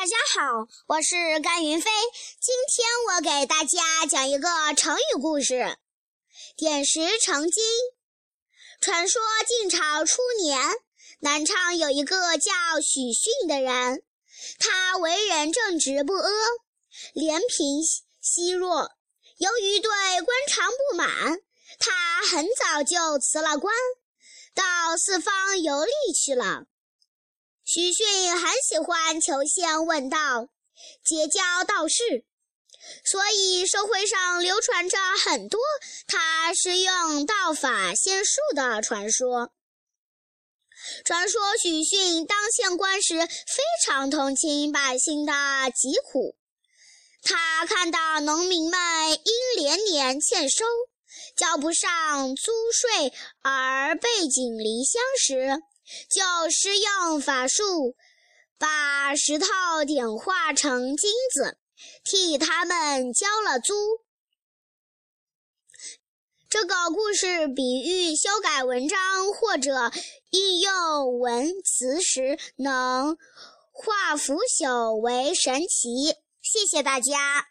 [0.00, 1.90] 大家好，我是甘云飞。
[2.40, 5.76] 今天我给大家讲一个成语故事
[6.56, 7.62] “点石成金”。
[8.80, 10.58] 传说晋朝初年，
[11.18, 12.50] 南昌有一个叫
[12.80, 14.02] 许逊的人，
[14.58, 16.30] 他为人正直不阿，
[17.14, 17.82] 怜贫
[18.22, 18.92] 惜弱。
[19.36, 21.42] 由于对官场不满，
[21.78, 23.74] 他很早就辞了官，
[24.54, 26.64] 到四方游历去了。
[27.72, 30.48] 许逊很喜欢求仙问道，
[31.04, 32.24] 结交道士，
[33.04, 35.60] 所以社会上流传着很多
[36.08, 39.52] 他是用道法仙术的传说。
[41.04, 45.32] 传说许逊当县官时，非常同情百姓的
[45.72, 46.34] 疾苦。
[47.22, 48.80] 他看到农民们
[49.12, 50.64] 因连年欠收，
[51.36, 53.12] 交不上租税
[53.42, 55.62] 而背井离乡时，
[56.10, 57.96] 就施用法术，
[58.58, 59.46] 把石头
[59.86, 61.58] 点化成金子，
[62.04, 63.74] 替他们交了租。
[66.48, 69.92] 这个故事比喻修改文章或者
[70.30, 73.16] 应用文词时，能
[73.72, 76.16] 化腐朽为神奇。
[76.42, 77.46] 谢谢大家。